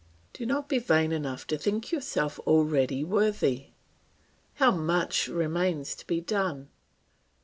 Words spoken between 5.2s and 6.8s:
remains to be done!